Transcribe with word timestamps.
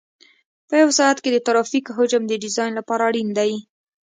په 0.67 0.73
یو 0.81 0.89
ساعت 0.99 1.17
کې 1.23 1.29
د 1.33 1.37
ترافیک 1.47 1.85
حجم 1.97 2.23
د 2.27 2.33
ډیزاین 2.43 2.71
لپاره 2.79 3.01
اړین 3.09 3.29
دی 3.37 3.51